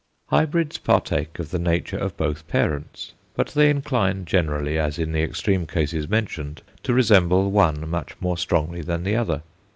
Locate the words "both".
2.17-2.47